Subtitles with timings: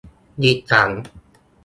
[0.41, 0.89] ดิฉัน